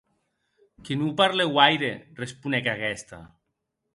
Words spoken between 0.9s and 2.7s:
non parle guaire, responec